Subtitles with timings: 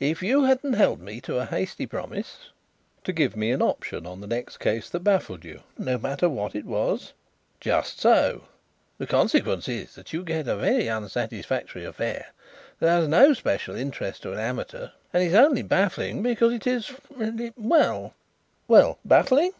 [0.00, 2.48] "If you hadn't held me to a hasty promise"
[3.04, 6.54] "To give me an option on the next case that baffled you, no matter what
[6.54, 7.12] it was"
[7.70, 8.44] "Just so.
[8.96, 12.28] The consequence is that you get a very unsatisfactory affair
[12.80, 16.92] that has no special interest to an amateur and is only baffling because it is
[17.54, 18.14] well"
[18.68, 19.52] "Well, baffling?"